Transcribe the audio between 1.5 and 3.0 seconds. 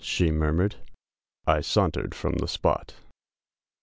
sauntered from the spot!!